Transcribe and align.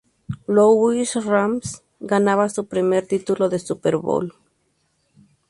Louis 0.47 1.13
Rams 1.23 1.83
ganaban 1.99 2.49
su 2.49 2.65
primer 2.65 3.05
título 3.05 3.49
de 3.49 3.59
Super 3.59 3.97
Bowl. 3.97 4.33